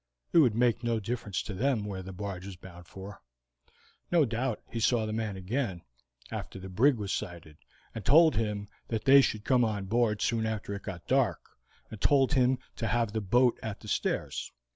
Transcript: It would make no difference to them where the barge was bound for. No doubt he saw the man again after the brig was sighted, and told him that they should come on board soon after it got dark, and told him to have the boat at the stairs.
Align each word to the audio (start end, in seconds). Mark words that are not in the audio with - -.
It 0.33 0.39
would 0.39 0.55
make 0.55 0.83
no 0.83 0.99
difference 0.99 1.43
to 1.43 1.53
them 1.53 1.85
where 1.85 2.01
the 2.01 2.11
barge 2.11 2.47
was 2.47 2.55
bound 2.55 2.87
for. 2.87 3.21
No 4.11 4.25
doubt 4.25 4.59
he 4.71 4.79
saw 4.79 5.05
the 5.05 5.13
man 5.13 5.37
again 5.37 5.83
after 6.31 6.57
the 6.57 6.69
brig 6.69 6.97
was 6.97 7.13
sighted, 7.13 7.57
and 7.93 8.03
told 8.03 8.35
him 8.35 8.67
that 8.87 9.05
they 9.05 9.21
should 9.21 9.45
come 9.45 9.63
on 9.63 9.85
board 9.85 10.19
soon 10.23 10.47
after 10.47 10.73
it 10.73 10.81
got 10.81 11.05
dark, 11.05 11.49
and 11.91 12.01
told 12.01 12.33
him 12.33 12.57
to 12.77 12.87
have 12.87 13.13
the 13.13 13.21
boat 13.21 13.59
at 13.61 13.79
the 13.81 13.87
stairs. 13.87 14.51